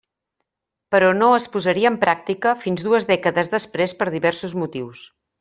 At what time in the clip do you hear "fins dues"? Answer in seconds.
2.63-3.07